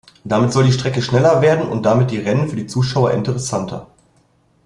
Damit 0.23 0.51
soll 0.51 0.63
die 0.63 0.71
Strecke 0.71 0.99
schneller 1.03 1.43
werden 1.43 1.69
und 1.69 1.85
damit 1.85 2.09
die 2.09 2.17
Rennen 2.17 2.49
für 2.49 2.55
die 2.55 2.65
Zuschauer 2.65 3.11
interessanter. 3.11 3.85